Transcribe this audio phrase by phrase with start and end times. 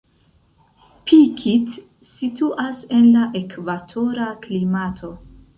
[1.09, 1.75] Pikit
[2.13, 5.17] situas en la ekvatora klimato.